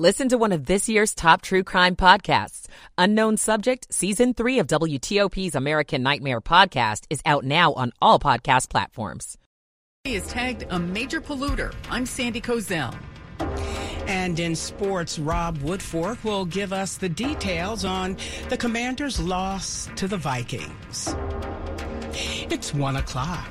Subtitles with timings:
[0.00, 2.68] Listen to one of this year's top true crime podcasts.
[2.96, 8.70] Unknown Subject, Season 3 of WTOP's American Nightmare podcast is out now on all podcast
[8.70, 9.36] platforms.
[10.04, 11.74] He is tagged a major polluter.
[11.90, 12.96] I'm Sandy Kozel.
[14.08, 18.16] And in sports, Rob Woodfork will give us the details on
[18.48, 21.14] the Commanders' loss to the Vikings.
[22.48, 23.50] It's one o'clock.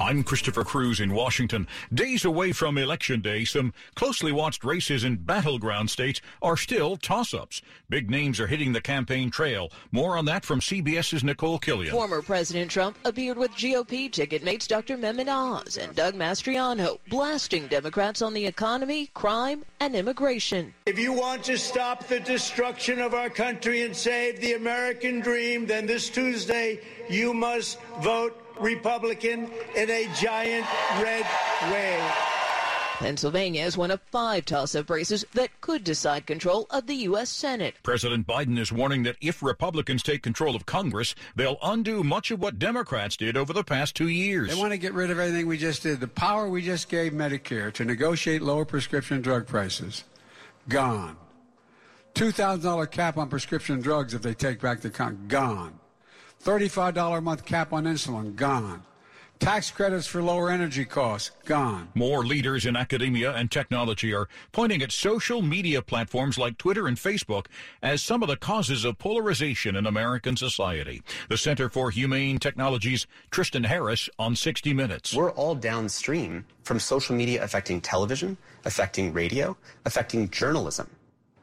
[0.00, 1.68] I'm Christopher Cruz in Washington.
[1.92, 7.62] Days away from Election Day, some closely watched races in battleground states are still toss-ups.
[7.88, 9.70] Big names are hitting the campaign trail.
[9.92, 11.90] More on that from CBS's Nikole Killion.
[11.90, 14.98] Former President Trump appeared with GOP ticket mates Dr.
[14.98, 20.74] Mehmet Oz and Doug Mastriano, blasting Democrats on the economy, crime, and immigration.
[20.86, 25.66] If you want to stop the destruction of our country and save the American dream,
[25.66, 30.66] then this Tuesday you must vote Republican in a giant
[31.00, 31.26] red
[31.70, 32.12] wave.
[32.98, 37.28] Pennsylvania is one of five toss-up races that could decide control of the U.S.
[37.28, 37.74] Senate.
[37.82, 42.40] President Biden is warning that if Republicans take control of Congress, they'll undo much of
[42.40, 44.48] what Democrats did over the past two years.
[44.48, 45.98] They want to get rid of everything we just did.
[45.98, 50.04] The power we just gave Medicare to negotiate lower prescription drug prices,
[50.68, 51.16] gone.
[52.14, 55.80] $2,000 cap on prescription drugs if they take back the con, gone.
[56.44, 58.82] $35 a month cap on insulin, gone.
[59.38, 61.88] Tax credits for lower energy costs, gone.
[61.94, 66.98] More leaders in academia and technology are pointing at social media platforms like Twitter and
[66.98, 67.46] Facebook
[67.82, 71.02] as some of the causes of polarization in American society.
[71.30, 75.14] The Center for Humane Technology's, Tristan Harris on 60 Minutes.
[75.14, 79.56] We're all downstream from social media affecting television, affecting radio,
[79.86, 80.88] affecting journalism.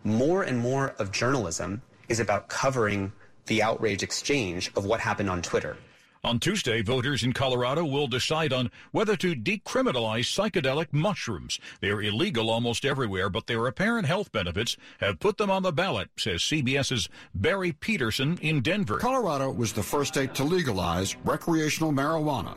[0.03, 3.11] More and more of journalism is about covering
[3.45, 5.77] the outrage exchange of what happened on Twitter.
[6.23, 11.59] On Tuesday, voters in Colorado will decide on whether to decriminalize psychedelic mushrooms.
[11.79, 16.11] They're illegal almost everywhere, but their apparent health benefits have put them on the ballot,
[16.17, 18.99] says CBS's Barry Peterson in Denver.
[18.99, 22.55] Colorado was the first state to legalize recreational marijuana.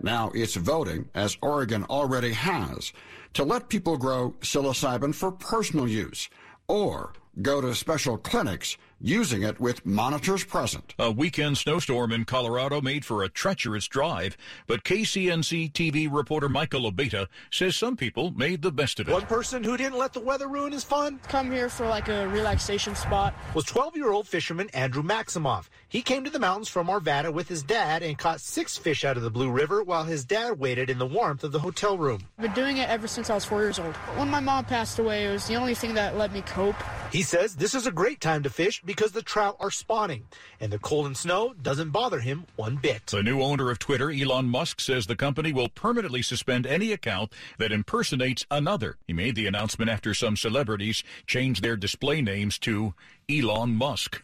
[0.00, 2.92] Now it's voting, as Oregon already has,
[3.32, 6.30] to let people grow psilocybin for personal use
[6.68, 7.12] or
[7.42, 10.94] go to special clinics using it with monitors present.
[10.98, 16.90] A weekend snowstorm in Colorado made for a treacherous drive, but KCNC TV reporter Michael
[16.90, 19.12] Abeyta says some people made the best of it.
[19.12, 21.18] One person who didn't let the weather ruin his fun?
[21.28, 23.34] Come here for like a relaxation spot.
[23.54, 25.68] Was 12-year-old fisherman Andrew Maximoff.
[25.88, 29.16] He came to the mountains from Arvada with his dad and caught six fish out
[29.16, 32.20] of the Blue River while his dad waited in the warmth of the hotel room.
[32.38, 33.96] I've been doing it ever since I was four years old.
[34.16, 36.76] When my mom passed away, it was the only thing that let me cope.
[37.10, 40.26] He says this is a great time to fish because the trout are spawning,
[40.58, 43.06] and the cold and snow doesn't bother him one bit.
[43.06, 47.32] The new owner of Twitter, Elon Musk, says the company will permanently suspend any account
[47.58, 48.96] that impersonates another.
[49.06, 52.92] He made the announcement after some celebrities changed their display names to
[53.30, 54.20] Elon Musk.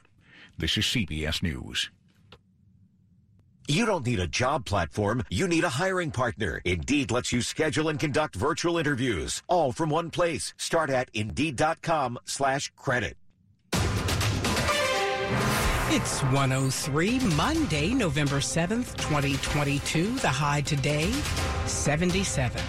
[0.58, 1.88] This is CBS News.
[3.68, 5.22] You don't need a job platform.
[5.30, 6.60] You need a hiring partner.
[6.64, 10.54] Indeed lets you schedule and conduct virtual interviews all from one place.
[10.56, 13.16] Start at Indeed.com slash credit.
[15.88, 20.16] It's 103 Monday, November 7th, 2022.
[20.16, 21.12] The high today,
[21.66, 22.60] 77.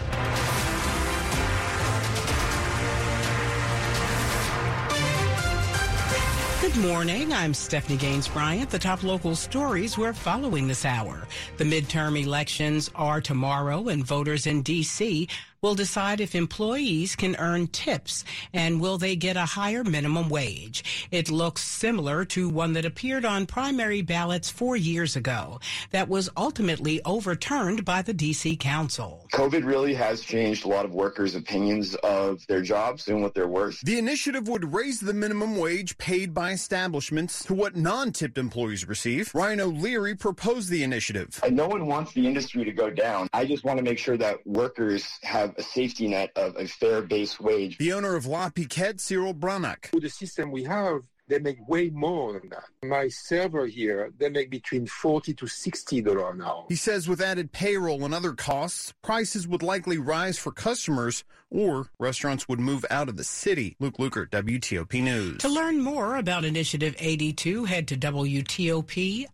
[6.61, 7.33] Good morning.
[7.33, 8.69] I'm Stephanie Gaines Bryant.
[8.69, 11.27] The top local stories we're following this hour.
[11.57, 15.27] The midterm elections are tomorrow, and voters in D.C.
[15.61, 18.23] will decide if employees can earn tips
[18.53, 21.07] and will they get a higher minimum wage.
[21.11, 25.59] It looks similar to one that appeared on primary ballots four years ago
[25.91, 28.55] that was ultimately overturned by the D.C.
[28.57, 29.25] Council.
[29.33, 33.47] COVID really has changed a lot of workers' opinions of their jobs and what they're
[33.47, 33.81] worth.
[33.81, 39.33] The initiative would raise the minimum wage paid by establishments to what non-tipped employees receive.
[39.33, 41.39] Ryan O'Leary proposed the initiative.
[41.51, 43.27] No one wants the industry to go down.
[43.33, 47.01] I just want to make sure that workers have a safety net of a fair
[47.01, 47.77] base wage.
[47.77, 49.93] The owner of La Piquette, Cyril Branac.
[49.93, 52.63] With the system we have, they make way more than that.
[52.83, 56.65] My server here, they make between 40 to 60 dollars an hour.
[56.69, 61.89] He says with added payroll and other costs, prices would likely rise for customers or
[61.99, 63.75] restaurants would move out of the city.
[63.79, 65.37] Luke Lukert, WTOP News.
[65.39, 69.27] To learn more about Initiative 82, head to WTOP.com.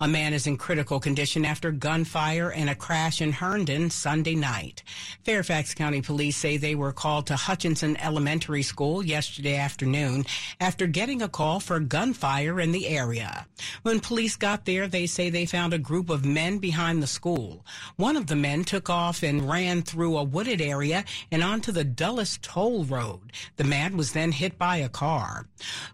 [0.00, 4.82] A man is in critical condition after gunfire and a crash in Herndon Sunday night.
[5.24, 10.26] Fairfax County Police say they were called to Hutchinson Elementary School yesterday afternoon
[10.60, 13.46] after getting a call for gunfire in the area.
[13.82, 17.64] When police got there, they say they found a group of men behind the school.
[17.96, 21.84] One of the men took off and ran through a wooded area and onto the
[21.84, 23.32] Dulles Toll Road.
[23.56, 25.46] The man was then hit by a car.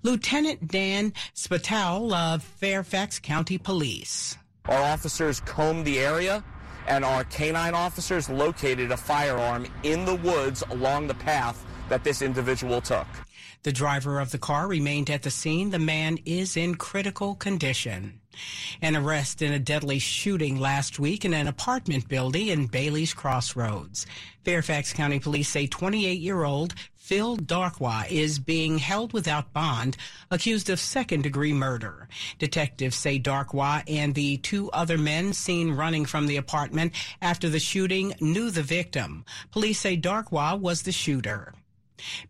[0.02, 4.36] Lieutenant Dan Spatal of Fairfax County Police.
[4.66, 6.44] Our officers combed the area
[6.86, 12.22] and our canine officers located a firearm in the woods along the path that this
[12.22, 13.06] individual took.
[13.64, 15.70] The driver of the car remained at the scene.
[15.70, 18.20] The man is in critical condition.
[18.80, 24.06] An arrest in a deadly shooting last week in an apartment building in Bailey's Crossroads.
[24.44, 29.96] Fairfax County Police say 28 year old Phil Darkwa is being held without bond,
[30.30, 32.06] accused of second degree murder.
[32.38, 37.58] Detectives say Darkwa and the two other men seen running from the apartment after the
[37.58, 39.24] shooting knew the victim.
[39.50, 41.54] Police say Darkwa was the shooter.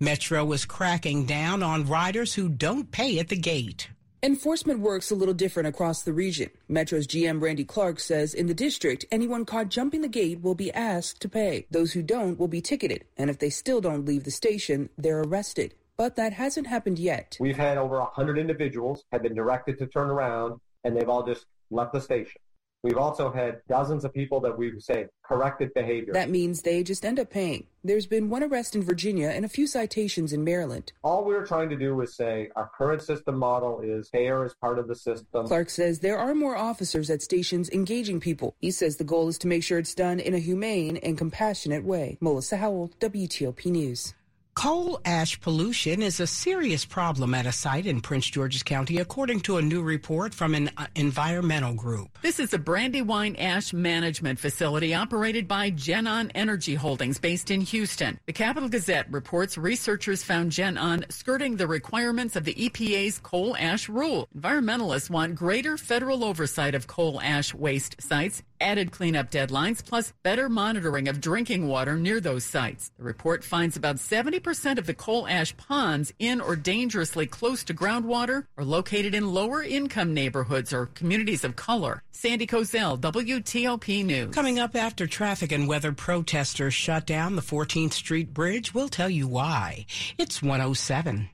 [0.01, 3.89] Metro is cracking down on riders who don't pay at the gate.
[4.21, 6.51] Enforcement works a little different across the region.
[6.69, 10.73] Metro's GM Randy Clark says in the district, anyone caught jumping the gate will be
[10.73, 11.67] asked to pay.
[11.71, 15.23] Those who don't will be ticketed, and if they still don't leave the station, they're
[15.23, 15.75] arrested.
[15.97, 17.37] But that hasn't happened yet.
[17.39, 21.47] We've had over 100 individuals have been directed to turn around, and they've all just
[21.71, 22.41] left the station.
[22.85, 26.13] We've also had dozens of people that we've say corrected behavior.
[26.13, 27.67] That means they just end up paying.
[27.83, 30.93] There's been one arrest in Virginia and a few citations in Maryland.
[31.03, 34.55] All we we're trying to do is say our current system model is fair is
[34.55, 35.47] part of the system.
[35.47, 38.55] Clark says there are more officers at stations engaging people.
[38.61, 41.85] He says the goal is to make sure it's done in a humane and compassionate
[41.85, 42.17] way.
[42.21, 44.15] Melissa Howell, WTOP News.
[44.59, 49.39] Coal ash pollution is a serious problem at a site in Prince George's County, according
[49.43, 52.19] to a new report from an uh, environmental group.
[52.23, 58.19] This is a Brandywine Ash Management Facility operated by GenOn Energy Holdings based in Houston.
[58.27, 63.89] The Capital Gazette reports researchers found GenOn skirting the requirements of the EPA's coal ash
[63.89, 64.27] rule.
[64.37, 70.49] Environmentalists want greater federal oversight of coal ash waste sites added cleanup deadlines, plus better
[70.49, 72.91] monitoring of drinking water near those sites.
[72.99, 77.75] The report finds about 70% of the coal ash ponds in or dangerously close to
[77.75, 82.03] groundwater are located in lower income neighborhoods or communities of color.
[82.13, 84.35] Sandy Kozel, WTOP News.
[84.35, 89.11] Coming up after traffic and weather protesters shut down the 14th Street Bridge, we'll tell
[89.11, 89.87] you why.
[90.19, 91.31] It's 107.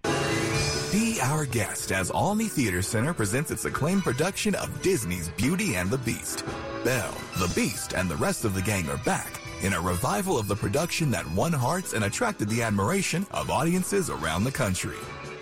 [0.95, 5.91] Be our guest as Olney Theatre Center presents its acclaimed production of Disney's Beauty and
[5.91, 6.45] the Beast.
[6.85, 10.47] Belle, the Beast, and the rest of the gang are back in a revival of
[10.47, 14.95] the production that won hearts and attracted the admiration of audiences around the country.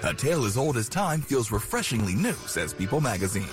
[0.04, 3.52] A tale as old as time feels refreshingly new, says People magazine.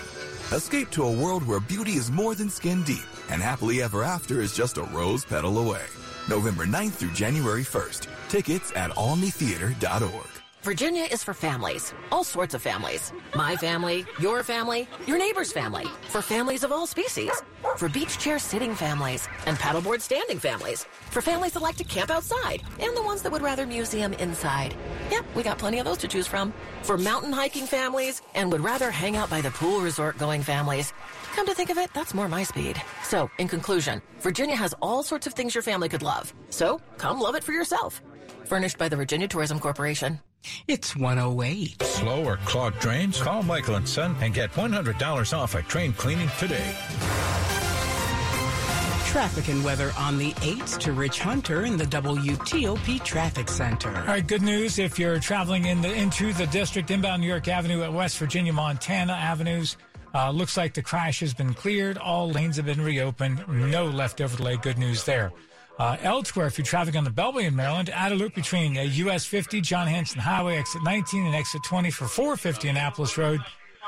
[0.53, 4.39] Escape to a world where beauty is more than skin deep and happily ever after
[4.39, 5.83] is just a rose petal away.
[6.29, 8.07] November 9th through January 1st.
[8.29, 10.38] Tickets at olneytheatre.org.
[10.61, 13.13] Virginia is for families, all sorts of families.
[13.33, 15.85] My family, your family, your neighbor's family.
[16.09, 17.31] For families of all species.
[17.77, 20.85] For beach chair sitting families and paddleboard standing families.
[21.11, 24.75] For families that like to camp outside and the ones that would rather museum inside.
[25.09, 26.53] Yep, we got plenty of those to choose from.
[26.83, 30.91] For mountain hiking families and would rather hang out by the pool resort going families.
[31.35, 32.81] Come to think of it, that's more my speed.
[33.03, 36.33] So, in conclusion, Virginia has all sorts of things your family could love.
[36.50, 38.01] So, come love it for yourself.
[38.44, 40.19] Furnished by the Virginia Tourism Corporation.
[40.68, 41.81] It's 108.
[41.83, 43.21] Slow or clogged drains?
[43.21, 46.75] Call Michael and Son and get $100 off a drain cleaning today.
[49.06, 53.90] Traffic and weather on the 8th to Rich Hunter in the WTOP Traffic Center.
[53.90, 57.47] All right, good news if you're traveling in the, into the district, inbound New York
[57.47, 59.78] Avenue at West Virginia, Montana Avenues.
[60.13, 61.97] Uh, looks like the crash has been cleared.
[61.97, 63.44] All lanes have been reopened.
[63.47, 64.57] No leftover delay.
[64.57, 65.31] Good news there.
[65.80, 68.81] Uh, elsewhere, if you're traveling on the Beltway in Maryland, add a loop between uh,
[68.81, 73.40] US 50, John Hanson Highway, exit 19, and exit 20 for 450 Annapolis Road.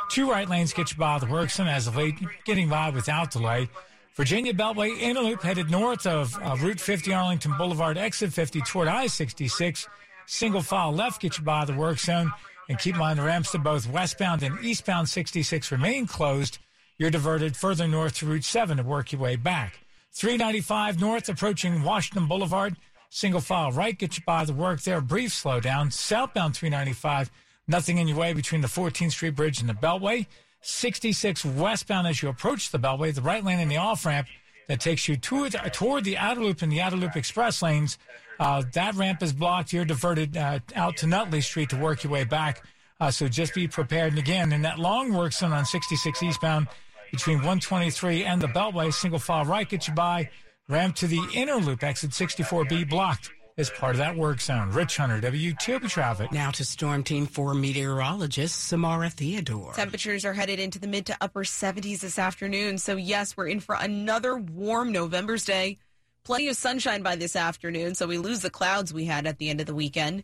[0.10, 3.30] Two right lanes get you by the works, and as of late, getting by without
[3.30, 3.70] delay.
[4.16, 8.62] Virginia Beltway in a loop headed north of uh, Route 50 Arlington Boulevard, exit 50
[8.62, 9.90] toward I 66.
[10.28, 12.32] Single file left get you by the work zone.
[12.70, 16.60] And keep in mind the ramps to both westbound and eastbound 66 remain closed.
[16.98, 19.81] You're diverted further north to Route 7 to work your way back.
[20.14, 22.76] 395 north approaching Washington Boulevard.
[23.10, 25.02] Single file right get you by the work there.
[25.02, 25.92] Brief slowdown.
[25.92, 27.32] Southbound 395.
[27.68, 30.28] Nothing in your way between the 14th Street Bridge and the Beltway.
[30.62, 33.14] 66 westbound as you approach the Beltway.
[33.14, 34.28] The right lane in the off ramp
[34.68, 37.98] that takes you toward, toward the outer loop and the outer loop express lanes.
[38.40, 39.74] Uh, that ramp is blocked.
[39.74, 42.64] You're diverted uh, out to Nutley Street to work your way back.
[43.00, 44.14] Uh, so just be prepared.
[44.14, 46.68] And again, in that long work zone on 66 eastbound,
[47.12, 48.94] between 123 and the Beltway.
[48.94, 50.30] Single file right gets you by.
[50.68, 54.72] Ramp to the inner loop, exit 64B blocked as part of that work zone.
[54.72, 56.32] Rich Hunter, WTOP Traffic.
[56.32, 59.74] Now to Storm Team 4 meteorologist Samara Theodore.
[59.74, 62.78] Temperatures are headed into the mid to upper 70s this afternoon.
[62.78, 65.78] So, yes, we're in for another warm November's day.
[66.24, 69.50] Plenty of sunshine by this afternoon, so we lose the clouds we had at the
[69.50, 70.24] end of the weekend.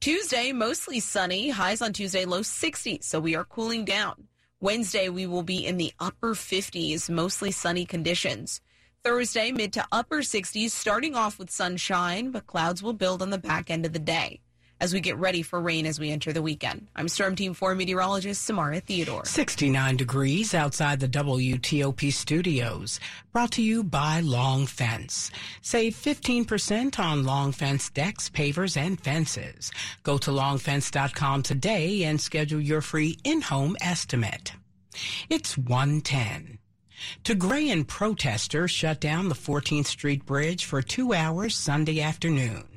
[0.00, 1.48] Tuesday, mostly sunny.
[1.48, 4.28] Highs on Tuesday, low 60s, so we are cooling down.
[4.60, 8.60] Wednesday, we will be in the upper 50s, mostly sunny conditions.
[9.04, 13.38] Thursday, mid to upper 60s, starting off with sunshine, but clouds will build on the
[13.38, 14.40] back end of the day
[14.80, 16.86] as we get ready for rain as we enter the weekend.
[16.94, 19.24] I'm Storm Team 4 meteorologist Samara Theodore.
[19.24, 23.00] 69 degrees outside the WTOP studios.
[23.32, 25.30] Brought to you by Long Fence.
[25.62, 29.70] Save 15% on Long Fence decks, pavers, and fences.
[30.02, 34.52] Go to longfence.com today and schedule your free in-home estimate.
[35.28, 36.58] It's 110.
[37.24, 42.67] Tigrayan protesters shut down the 14th Street Bridge for two hours Sunday afternoon.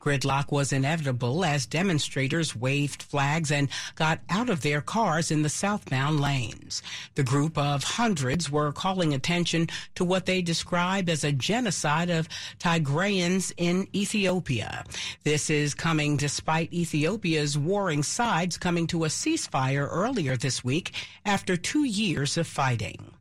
[0.00, 5.48] Gridlock was inevitable as demonstrators waved flags and got out of their cars in the
[5.48, 6.82] southbound lanes.
[7.14, 12.28] The group of hundreds were calling attention to what they describe as a genocide of
[12.58, 14.84] Tigrayans in Ethiopia.
[15.24, 21.56] This is coming despite Ethiopia's warring sides coming to a ceasefire earlier this week after
[21.56, 23.12] two years of fighting.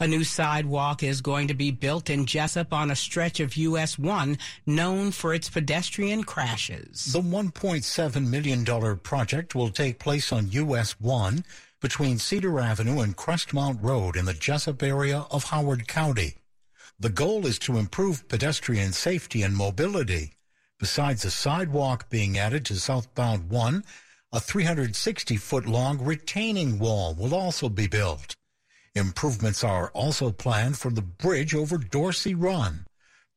[0.00, 3.98] A new sidewalk is going to be built in Jessup on a stretch of US
[3.98, 7.12] 1 known for its pedestrian crashes.
[7.12, 11.44] The $1.7 million project will take place on US 1
[11.80, 16.36] between Cedar Avenue and Crestmount Road in the Jessup area of Howard County.
[16.98, 20.32] The goal is to improve pedestrian safety and mobility.
[20.78, 23.84] Besides a sidewalk being added to southbound 1,
[24.32, 28.36] a 360 foot long retaining wall will also be built.
[28.96, 32.86] Improvements are also planned for the bridge over Dorsey Run.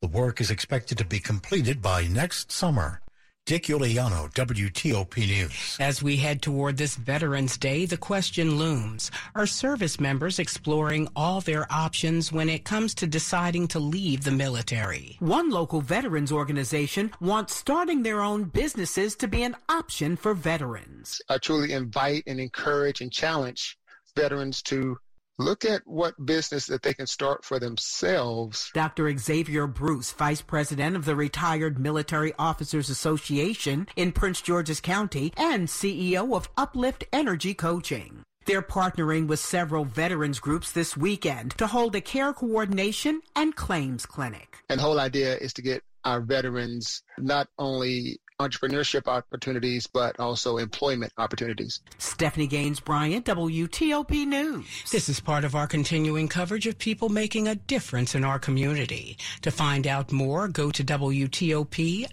[0.02, 3.02] The work is expected to be completed by next summer.
[3.46, 5.78] Dick Uliano, WTOP News.
[5.80, 9.12] As we head toward this Veterans Day, the question looms.
[9.36, 14.32] Are service members exploring all their options when it comes to deciding to leave the
[14.32, 15.18] military?
[15.20, 21.22] One local veterans organization wants starting their own businesses to be an option for veterans.
[21.30, 23.78] I truly invite and encourage and challenge
[24.16, 24.98] veterans to
[25.38, 28.72] look at what business that they can start for themselves.
[28.74, 29.16] Dr.
[29.18, 35.68] Xavier Bruce, Vice President of the Retired Military Officers Association in Prince George's County and
[35.68, 38.24] CEO of Uplift Energy Coaching.
[38.46, 44.06] They're partnering with several veterans groups this weekend to hold a care coordination and claims
[44.06, 44.58] clinic.
[44.70, 50.58] And the whole idea is to get our veterans not only entrepreneurship opportunities, but also
[50.58, 51.82] employment opportunities.
[51.98, 54.92] Stephanie Gaines Bryant, WTOP News.
[54.92, 59.18] This is part of our continuing coverage of people making a difference in our community.
[59.42, 62.08] To find out more, go to WTOP.com.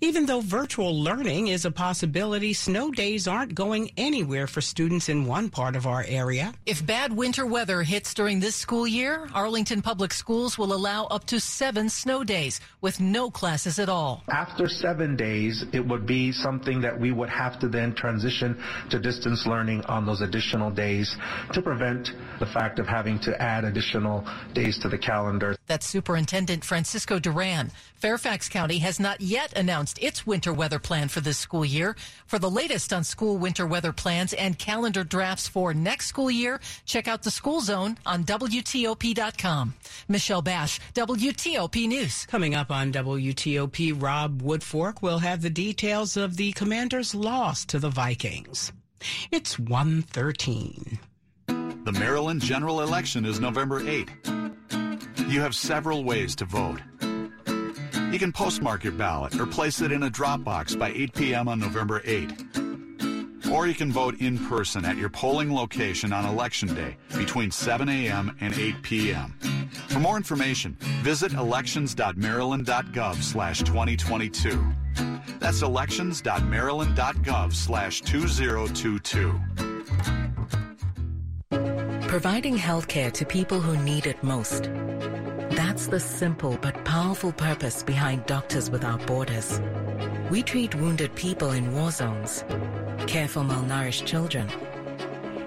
[0.00, 5.26] Even though virtual learning is a possibility, snow days aren't going anywhere for students in
[5.26, 6.52] one part of our area.
[6.66, 11.24] If bad winter weather hits during this school year, Arlington Public Schools will allow up
[11.26, 14.22] to seven snow days with no classes at all.
[14.30, 18.98] After seven days, it would be something that we would have to then transition to
[18.98, 21.14] distance learning on those additional days
[21.52, 25.56] to prevent the fact of having to add additional days to the calendar.
[25.66, 27.70] That's Superintendent Francisco Duran.
[27.96, 31.96] Fairfax County has not yet announced its winter weather plan for this school year.
[32.26, 36.60] For the latest on school winter weather plans and calendar drafts for next school year,
[36.84, 39.74] check out the school zone on WTOP.com.
[40.08, 42.26] Michelle Basch, WTOP News.
[42.26, 47.78] Coming up on WTOP, Rob Woodfork will have the details of the commander's loss to
[47.78, 48.72] the Vikings.
[49.30, 50.98] It's 113.
[51.46, 54.10] The Maryland general election is November 8.
[55.28, 56.80] You have several ways to vote.
[58.14, 61.48] You can postmark your ballot or place it in a drop box by 8 p.m.
[61.48, 62.30] on November 8.
[63.50, 67.88] Or you can vote in person at your polling location on Election Day between 7
[67.88, 68.36] a.m.
[68.40, 69.36] and 8 p.m.
[69.88, 74.64] For more information, visit elections.maryland.gov slash 2022.
[75.40, 79.40] That's elections.maryland.gov slash 2022.
[82.06, 84.70] Providing health care to people who need it most.
[85.56, 89.60] That's the simple but powerful purpose behind Doctors Without Borders.
[90.28, 92.44] We treat wounded people in war zones,
[93.06, 94.48] care for malnourished children,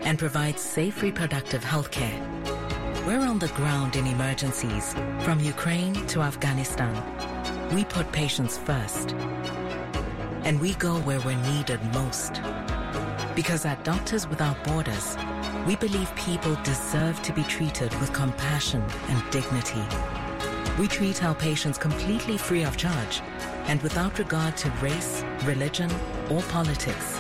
[0.04, 2.22] and provide safe reproductive health care.
[3.06, 6.96] We're on the ground in emergencies, from Ukraine to Afghanistan.
[7.76, 9.12] We put patients first.
[10.44, 12.42] And we go where we're needed most.
[13.36, 15.18] Because at Doctors Without Borders,
[15.68, 19.84] We believe people deserve to be treated with compassion and dignity.
[20.80, 23.22] We treat our patients completely free of charge
[23.66, 25.92] and without regard to race, religion,
[26.30, 27.20] or politics.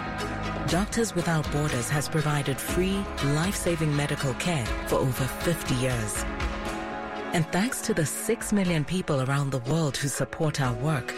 [0.67, 3.03] Doctors Without Borders has provided free,
[3.35, 6.23] life-saving medical care for over 50 years.
[7.33, 11.13] And thanks to the 6 million people around the world who support our work,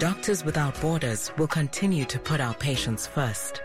[0.00, 3.62] Doctors Without Borders will continue to put our patients first.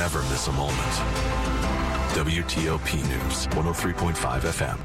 [0.00, 0.94] Never miss a moment.
[2.16, 4.78] WTOP News, 103.5 FM.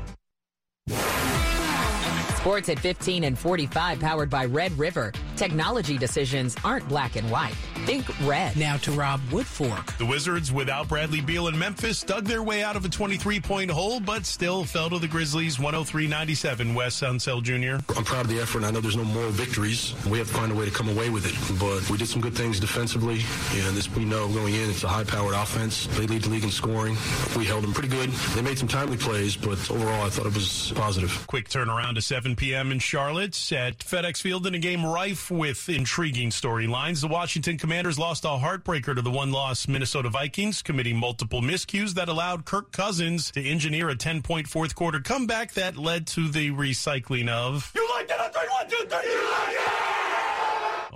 [2.35, 5.13] Sports at 15 and 45, powered by Red River.
[5.35, 7.53] Technology decisions aren't black and white.
[7.85, 8.55] Think red.
[8.55, 9.97] Now to Rob Woodfork.
[9.97, 13.69] The Wizards, without Bradley Beal in Memphis, dug their way out of a 23 point
[13.69, 16.73] hole, but still fell to the Grizzlies 103 97.
[16.73, 17.83] Wes Unseld Jr.
[17.97, 18.63] I'm proud of the effort.
[18.63, 19.93] I know there's no moral victories.
[20.05, 21.59] We have to find a way to come away with it.
[21.59, 23.21] But we did some good things defensively.
[23.55, 25.87] And this we know going in, it's a high powered offense.
[25.97, 26.95] They lead the league in scoring.
[27.37, 28.09] We held them pretty good.
[28.09, 31.25] They made some timely plays, but overall, I thought it was positive.
[31.27, 32.71] Quick turnaround to 7 p.m.
[32.71, 37.01] in Charlotte at FedEx Field in a game rife with intriguing storylines.
[37.01, 41.93] The Washington Commanders lost a heartbreaker to the one loss Minnesota Vikings, committing multiple miscues
[41.95, 46.27] that allowed Kirk Cousins to engineer a 10 point fourth quarter comeback that led to
[46.27, 47.71] the recycling of.
[47.75, 48.33] You like that?
[48.33, 49.11] three, one, two, three.
[49.11, 50.14] You like?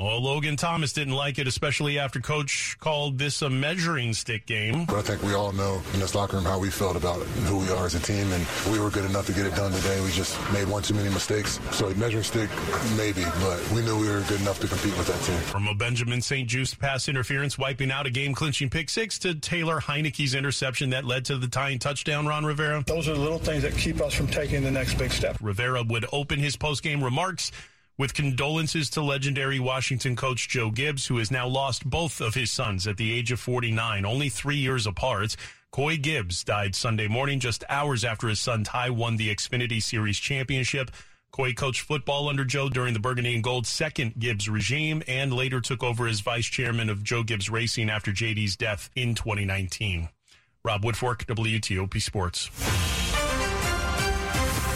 [0.01, 4.85] Oh, Logan Thomas didn't like it, especially after coach called this a measuring stick game.
[4.85, 7.27] But I think we all know in this locker room how we felt about it
[7.27, 9.53] and who we are as a team, and we were good enough to get it
[9.55, 9.99] done today.
[9.99, 11.59] We just made one too many mistakes.
[11.71, 12.49] So measuring stick,
[12.95, 15.35] maybe, but we knew we were good enough to compete with that team.
[15.41, 20.33] From a Benjamin St-Juste pass interference wiping out a game-clinching pick six to Taylor Heinicke's
[20.33, 22.85] interception that led to the tying touchdown, Ron Rivera.
[22.87, 25.35] Those are the little things that keep us from taking the next big step.
[25.41, 27.51] Rivera would open his post-game remarks
[27.99, 32.49] with condolences to legendary Washington coach Joe Gibbs, who has now lost both of his
[32.49, 35.35] sons at the age of 49, only three years apart.
[35.69, 40.17] Coy Gibbs died Sunday morning just hours after his son Ty won the Xfinity Series
[40.17, 40.89] championship.
[41.31, 45.59] Coy coached football under Joe during the Burgundy and Gold second Gibbs regime and later
[45.59, 50.07] took over as vice chairman of Joe Gibbs Racing after JD's death in 2019.
[50.63, 52.98] Rob Woodfork, WTOP Sports.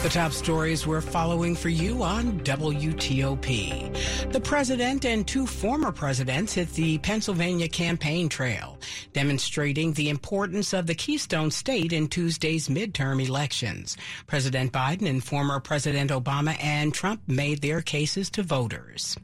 [0.04, 4.32] The top stories we're following for you on WTOP.
[4.32, 8.78] The president and two former presidents hit the Pennsylvania campaign trail,
[9.14, 13.96] demonstrating the importance of the Keystone State in Tuesday's midterm elections.
[14.26, 19.16] President Biden and former President Obama and Trump made their cases to voters.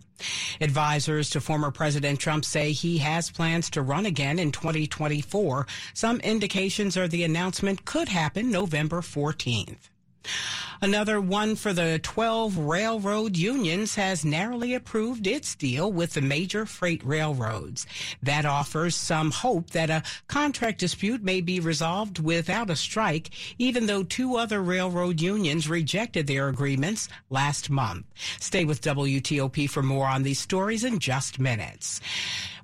[0.62, 5.66] Advisors to former President Trump say he has plans to run again in 2024.
[5.92, 9.90] Some indications are the announcement could happen November 14th.
[10.82, 16.64] Another one for the 12 railroad unions has narrowly approved its deal with the major
[16.64, 17.86] freight railroads.
[18.22, 23.28] That offers some hope that a contract dispute may be resolved without a strike,
[23.58, 28.06] even though two other railroad unions rejected their agreements last month.
[28.38, 32.00] Stay with WTOP for more on these stories in just minutes.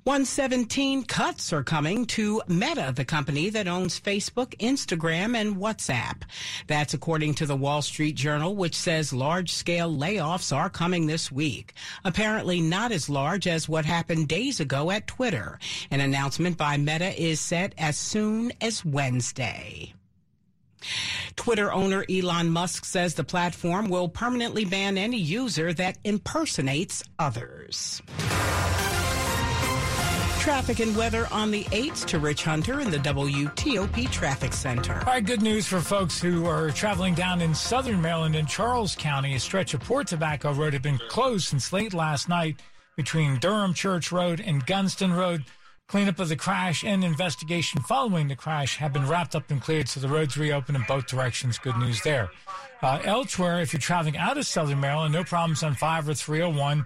[0.07, 6.21] 117 cuts are coming to Meta, the company that owns Facebook, Instagram, and WhatsApp.
[6.65, 11.29] That's according to the Wall Street Journal, which says large scale layoffs are coming this
[11.29, 11.73] week.
[12.05, 15.59] Apparently not as large as what happened days ago at Twitter.
[15.91, 19.93] An announcement by Meta is set as soon as Wednesday.
[21.35, 28.01] Twitter owner Elon Musk says the platform will permanently ban any user that impersonates others.
[30.47, 34.93] Traffic and weather on the 8th to Rich Hunter in the WTOP Traffic Center.
[34.99, 38.95] All right, good news for folks who are traveling down in southern Maryland in Charles
[38.95, 39.35] County.
[39.35, 42.61] A stretch of Port Tobacco Road had been closed since late last night
[42.95, 45.43] between Durham Church Road and Gunston Road.
[45.89, 49.89] Cleanup of the crash and investigation following the crash have been wrapped up and cleared,
[49.89, 51.57] so the roads reopen in both directions.
[51.57, 52.29] Good news there.
[52.81, 56.85] Uh, elsewhere, if you're traveling out of southern Maryland, no problems on 5 or 301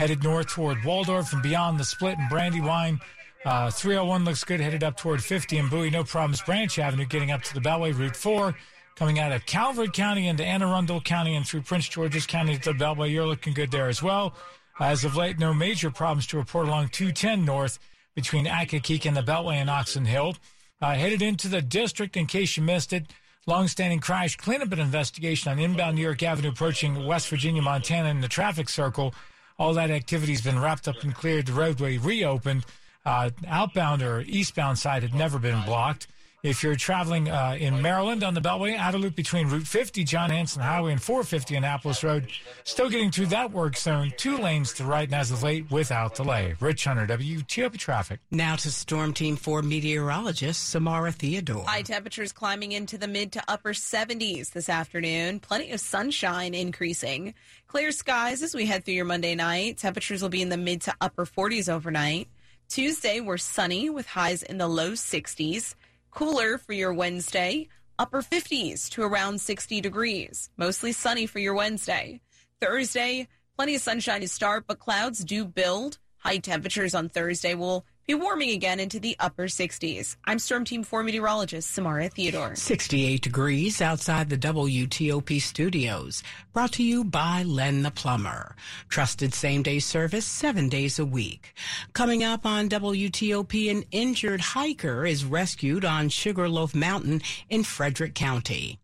[0.00, 2.98] headed north toward Waldorf and beyond the split in Brandywine.
[3.44, 5.90] Uh, 301 looks good, headed up toward 50 and Bowie.
[5.90, 6.40] No problems.
[6.40, 8.54] Branch Avenue getting up to the Beltway Route 4.
[8.96, 12.72] Coming out of Calvert County into Anne Arundel County and through Prince George's County to
[12.72, 13.12] the Beltway.
[13.12, 14.32] You're looking good there as well.
[14.80, 17.78] As of late, no major problems to report along 210 north
[18.14, 20.34] between Accokeek and the Beltway and Oxon Hill.
[20.80, 23.12] Uh, headed into the district, in case you missed it,
[23.46, 28.22] long-standing crash cleanup and investigation on inbound New York Avenue approaching West Virginia, Montana in
[28.22, 29.14] the traffic circle.
[29.60, 31.44] All that activity has been wrapped up and cleared.
[31.44, 32.64] The roadway reopened.
[33.04, 36.06] Uh, outbound or eastbound side had never been blocked.
[36.42, 40.04] If you're traveling uh, in Maryland on the Beltway, out of loop between Route 50,
[40.04, 42.28] John Hanson Highway, and 450 Annapolis Road,
[42.64, 46.14] still getting through that work zone, two lanes to right and as of late without
[46.14, 46.54] delay.
[46.58, 48.20] Rich Hunter, WTOP Traffic.
[48.30, 51.64] Now to Storm Team 4 meteorologist Samara Theodore.
[51.64, 55.40] High temperatures climbing into the mid to upper 70s this afternoon.
[55.40, 57.34] Plenty of sunshine increasing.
[57.66, 59.76] Clear skies as we head through your Monday night.
[59.76, 62.28] Temperatures will be in the mid to upper 40s overnight.
[62.70, 65.74] Tuesday, we're sunny with highs in the low 60s.
[66.10, 67.68] Cooler for your Wednesday,
[67.98, 70.50] upper 50s to around 60 degrees.
[70.56, 72.20] Mostly sunny for your Wednesday.
[72.60, 75.98] Thursday, plenty of sunshine to start, but clouds do build.
[76.18, 80.16] High temperatures on Thursday will be warming again into the upper 60s.
[80.24, 82.56] I'm Storm Team 4 meteorologist Samara Theodore.
[82.56, 86.24] 68 degrees outside the WTOP studios.
[86.52, 88.56] Brought to you by Len the Plumber.
[88.88, 91.54] Trusted same day service seven days a week.
[91.92, 98.80] Coming up on WTOP, an injured hiker is rescued on Sugarloaf Mountain in Frederick County.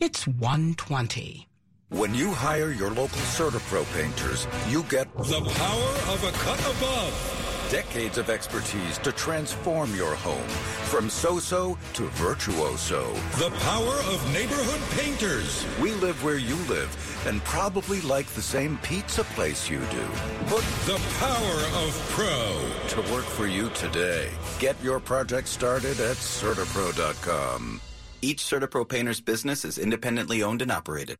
[0.00, 1.46] It's 120.
[1.90, 7.39] When you hire your local CertaPro painters, you get the power of a cut above
[7.70, 10.48] decades of expertise to transform your home
[10.90, 13.12] from so-so to virtuoso.
[13.38, 15.64] The power of neighborhood painters.
[15.80, 16.90] We live where you live
[17.26, 20.06] and probably like the same pizza place you do.
[20.46, 24.30] Put the power of pro to work for you today.
[24.58, 27.80] Get your project started at CertaPro.com.
[28.20, 31.16] Each CertaPro painter's business is independently owned and operated.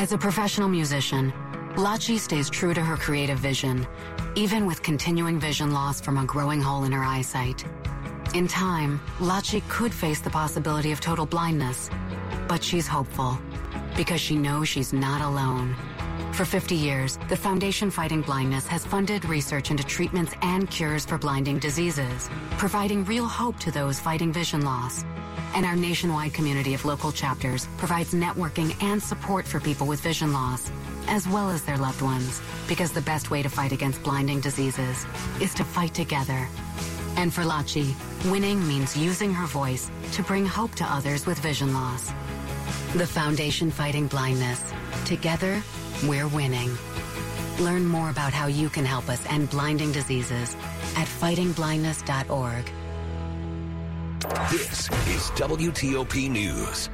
[0.00, 1.32] As a professional musician,
[1.78, 3.86] Lachi stays true to her creative vision,
[4.34, 7.64] even with continuing vision loss from a growing hole in her eyesight.
[8.34, 11.88] In time, Lachi could face the possibility of total blindness,
[12.48, 13.38] but she's hopeful
[13.96, 15.76] because she knows she's not alone.
[16.32, 21.16] For 50 years, the Foundation Fighting Blindness has funded research into treatments and cures for
[21.16, 25.04] blinding diseases, providing real hope to those fighting vision loss.
[25.54, 30.32] And our nationwide community of local chapters provides networking and support for people with vision
[30.32, 30.72] loss
[31.08, 35.06] as well as their loved ones, because the best way to fight against blinding diseases
[35.40, 36.48] is to fight together.
[37.16, 37.94] And for Lachi,
[38.30, 42.12] winning means using her voice to bring hope to others with vision loss.
[42.94, 44.62] The Foundation Fighting Blindness.
[45.04, 45.62] Together,
[46.04, 46.70] we're winning.
[47.58, 50.54] Learn more about how you can help us end blinding diseases
[50.96, 52.70] at fightingblindness.org.
[54.50, 56.90] This is WTOP News.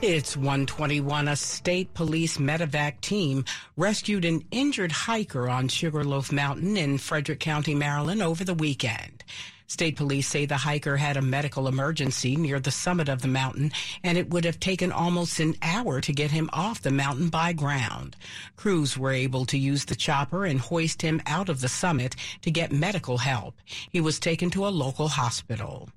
[0.00, 1.28] It's 121.
[1.28, 3.44] A state police medevac team
[3.76, 9.24] rescued an injured hiker on Sugarloaf Mountain in Frederick County, Maryland over the weekend.
[9.66, 13.70] State police say the hiker had a medical emergency near the summit of the mountain,
[14.02, 17.52] and it would have taken almost an hour to get him off the mountain by
[17.52, 18.16] ground.
[18.56, 22.50] Crews were able to use the chopper and hoist him out of the summit to
[22.50, 23.56] get medical help.
[23.90, 25.90] He was taken to a local hospital.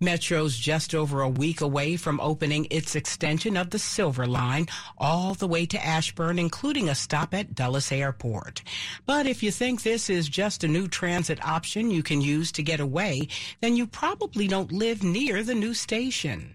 [0.00, 4.66] Metro's just over a week away from opening its extension of the Silver Line
[4.98, 8.62] all the way to Ashburn, including a stop at Dulles Airport.
[9.06, 12.62] But if you think this is just a new transit option you can use to
[12.62, 13.28] get away,
[13.60, 16.53] then you probably don't live near the new station.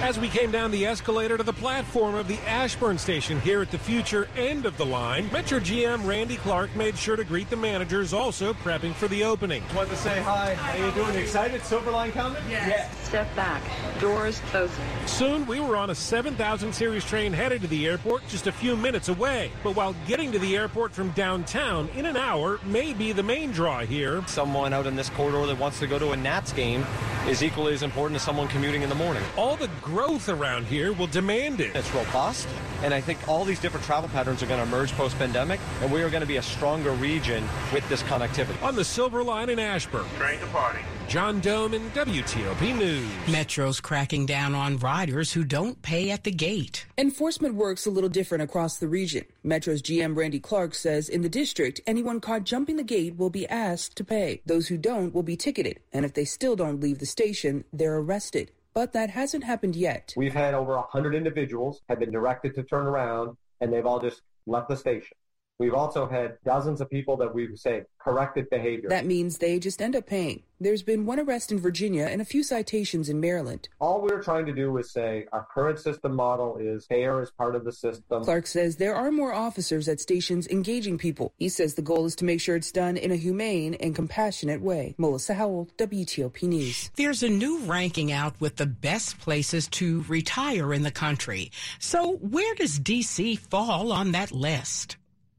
[0.00, 3.70] As we came down the escalator to the platform of the Ashburn station here at
[3.70, 7.56] the future end of the line, Metro GM Randy Clark made sure to greet the
[7.56, 9.62] managers also prepping for the opening.
[9.74, 10.54] Want to say hi.
[10.54, 11.16] How you doing?
[11.16, 11.62] Excited?
[11.62, 12.42] Silver Line coming?
[12.48, 12.68] Yes.
[12.68, 12.90] Yeah.
[13.02, 13.62] Step back.
[14.00, 14.84] Doors closing.
[15.06, 18.76] Soon we were on a 7000 series train headed to the airport just a few
[18.76, 19.50] minutes away.
[19.64, 23.50] But while getting to the airport from downtown in an hour may be the main
[23.50, 24.22] draw here.
[24.26, 26.84] Someone out in this corridor that wants to go to a Nats game
[27.28, 29.22] is equally as important as someone commuting in the morning.
[29.36, 31.76] All the growth around here will demand it.
[31.76, 32.48] It's robust,
[32.82, 36.02] and I think all these different travel patterns are going to emerge post-pandemic, and we
[36.02, 38.60] are going to be a stronger region with this connectivity.
[38.62, 40.06] On the Silver Line in Ashburn.
[40.16, 40.80] Train to party.
[41.08, 43.08] John Domen WTOP News.
[43.28, 46.84] Metro's cracking down on riders who don't pay at the gate.
[46.98, 49.24] Enforcement works a little different across the region.
[49.42, 53.48] Metro's GM Randy Clark says in the district, anyone caught jumping the gate will be
[53.48, 54.42] asked to pay.
[54.44, 57.96] Those who don't will be ticketed, and if they still don't leave the station, they're
[57.96, 60.14] arrested but that hasn't happened yet.
[60.16, 64.22] We've had over 100 individuals have been directed to turn around and they've all just
[64.46, 65.16] left the station.
[65.58, 68.88] We've also had dozens of people that we've say corrected behavior.
[68.88, 70.44] That means they just end up paying.
[70.60, 73.68] There's been one arrest in Virginia and a few citations in Maryland.
[73.80, 77.56] All we're trying to do is say our current system model is payer as part
[77.56, 78.22] of the system.
[78.22, 81.32] Clark says there are more officers at stations engaging people.
[81.38, 84.60] He says the goal is to make sure it's done in a humane and compassionate
[84.60, 84.94] way.
[84.96, 86.90] Melissa Howell, WTOP News.
[86.94, 91.50] There's a new ranking out with the best places to retire in the country.
[91.80, 93.36] So where does D.C.
[93.36, 94.96] fall on that list?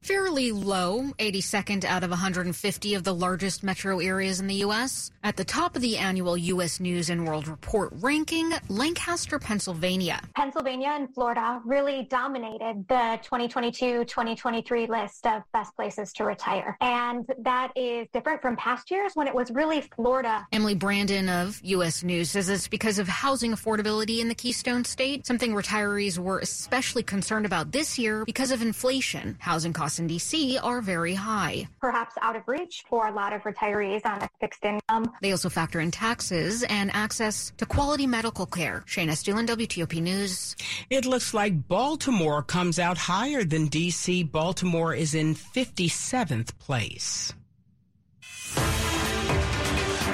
[0.10, 5.12] Fairly low, 82nd out of 150 of the largest metro areas in the U.S.
[5.24, 6.80] At the top of the annual U.S.
[6.80, 10.19] News and World Report ranking, Lancaster, Pennsylvania.
[10.36, 16.76] Pennsylvania and Florida really dominated the 2022-2023 list of best places to retire.
[16.82, 20.48] And that is different from past years when it was really Florida.
[20.52, 22.04] Emily Brandon of U.S.
[22.04, 27.04] News says it's because of housing affordability in the Keystone State, something retirees were especially
[27.04, 29.38] concerned about this year because of inflation.
[29.39, 30.58] Housing costs in D.C.
[30.58, 31.68] are very high.
[31.80, 35.12] Perhaps out of reach for a lot of retirees on a fixed income.
[35.22, 38.84] They also factor in taxes and access to quality medical care.
[38.88, 40.56] Shayna Estulin, WTOP News.
[40.90, 44.24] It looks like Baltimore comes out higher than D.C.
[44.24, 47.34] Baltimore is in 57th place.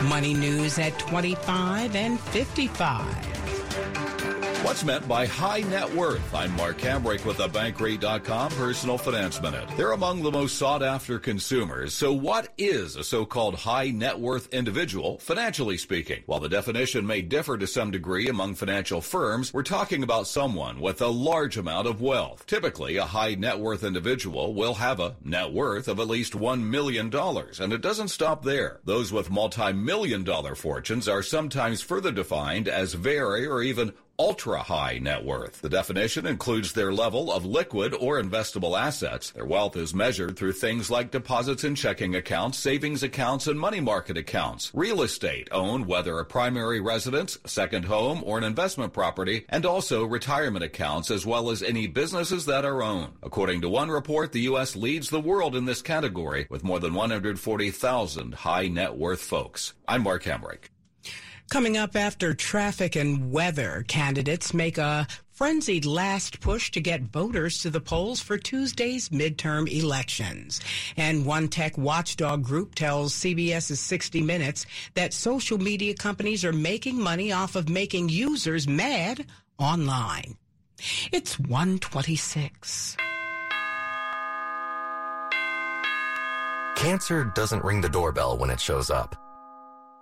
[0.04, 3.35] Money news at 25 and 55.
[4.65, 6.34] What's meant by high net worth?
[6.34, 9.69] I'm Mark Hamrick with the Bankrate.com Personal Finance Minute.
[9.78, 11.93] They're among the most sought after consumers.
[11.93, 16.23] So what is a so-called high net worth individual, financially speaking?
[16.25, 20.80] While the definition may differ to some degree among financial firms, we're talking about someone
[20.82, 22.47] with a large amount of wealth.
[22.47, 26.63] Typically, a high net worth individual will have a net worth of at least $1
[26.63, 28.80] million, and it doesn't stop there.
[28.84, 34.99] Those with multi-million dollar fortunes are sometimes further defined as very or even ultra high
[34.99, 35.62] net worth.
[35.62, 39.32] The definition includes their level of liquid or investable assets.
[39.32, 43.80] Their wealth is measured through things like deposits in checking accounts, savings accounts, and money
[43.80, 49.45] market accounts, real estate owned, whether a primary residence, second home, or an investment property,
[49.49, 53.13] and also retirement accounts, as well as any businesses that are owned.
[53.23, 54.75] According to one report, the U.S.
[54.75, 59.73] leads the world in this category with more than 140,000 high net worth folks.
[59.88, 60.74] I'm Mark Hamrick.
[61.49, 67.60] Coming up after traffic and weather, candidates make a frenzied last push to get voters
[67.60, 70.60] to the polls for Tuesday's midterm elections.
[70.97, 76.99] And one tech watchdog group tells CBS's 60 Minutes that social media companies are making
[76.99, 79.25] money off of making users mad
[79.60, 80.38] online.
[81.12, 82.97] It's 126.
[86.75, 89.24] Cancer doesn't ring the doorbell when it shows up.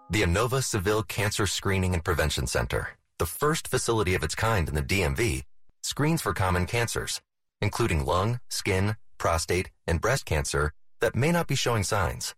[0.10, 2.90] The Inova Saville Cancer Screening and Prevention Center,
[3.20, 5.44] the first facility of its kind in the DMV,
[5.82, 7.22] screens for common cancers,
[7.62, 12.36] including lung, skin, prostate, and breast cancer that may not be showing signs.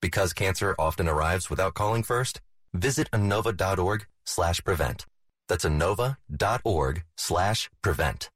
[0.00, 2.40] Because cancer often arrives without calling first,
[2.72, 5.06] visit Inova.org slash prevent.
[5.48, 8.30] That's Inova.org slash prevent.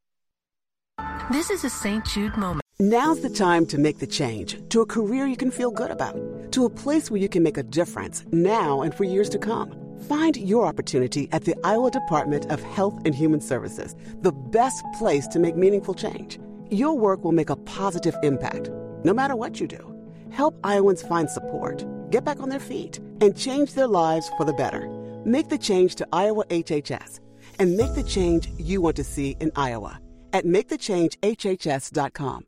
[1.30, 2.04] This is a St.
[2.04, 2.64] Jude moment.
[2.80, 6.16] Now's the time to make the change to a career you can feel good about,
[6.52, 9.76] to a place where you can make a difference now and for years to come.
[10.08, 15.26] Find your opportunity at the Iowa Department of Health and Human Services, the best place
[15.26, 16.40] to make meaningful change.
[16.70, 18.70] Your work will make a positive impact,
[19.04, 19.94] no matter what you do.
[20.30, 24.54] Help Iowans find support, get back on their feet, and change their lives for the
[24.54, 24.88] better.
[25.26, 27.20] Make the change to Iowa HHS
[27.58, 30.00] and make the change you want to see in Iowa
[30.32, 32.46] at makethechangehhs.com.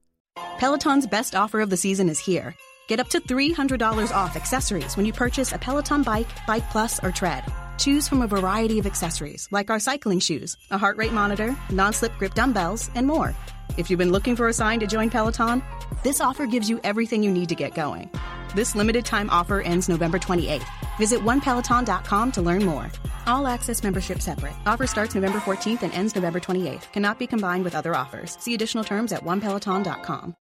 [0.58, 2.56] Peloton's best offer of the season is here.
[2.88, 7.10] Get up to $300 off accessories when you purchase a Peloton bike, Bike Plus, or
[7.10, 7.44] Tread.
[7.78, 11.92] Choose from a variety of accessories like our cycling shoes, a heart rate monitor, non
[11.92, 13.34] slip grip dumbbells, and more.
[13.76, 15.62] If you've been looking for a sign to join Peloton,
[16.02, 18.10] this offer gives you everything you need to get going.
[18.54, 20.66] This limited time offer ends November 28th.
[20.98, 22.90] Visit onepeloton.com to learn more.
[23.26, 24.54] All access membership separate.
[24.66, 26.92] Offer starts November 14th and ends November 28th.
[26.92, 28.36] Cannot be combined with other offers.
[28.40, 30.36] See additional terms at onepeloton.com.